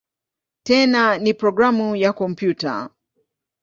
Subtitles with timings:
[0.63, 2.89] Tena ni programu ya kompyuta.